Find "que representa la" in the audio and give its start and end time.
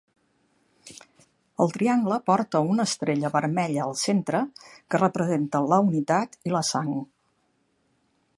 4.89-5.81